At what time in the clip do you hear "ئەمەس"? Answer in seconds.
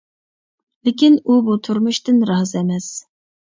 2.65-2.91